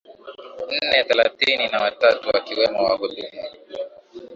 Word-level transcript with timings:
nne 0.77 1.01
thelathini 1.07 1.65
na 1.67 1.81
watatu 1.81 2.29
wakiwemo 2.33 2.83
wahudumu 2.83 3.41